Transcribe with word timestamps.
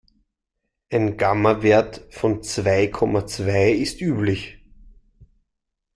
Ein 0.89 1.15
Gamma-Wert 1.15 2.07
von 2.09 2.41
zwei 2.41 2.87
Komma 2.87 3.27
zwei 3.27 3.69
ist 3.69 4.01
üblich. 4.01 4.57